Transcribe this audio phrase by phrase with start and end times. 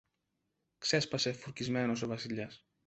[0.77, 2.65] ξέσπασε φουρκισμένος ο Βασιλιάς.